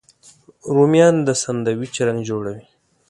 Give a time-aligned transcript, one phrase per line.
[0.75, 2.65] رومیان د ساندویچ رنګ جوړوي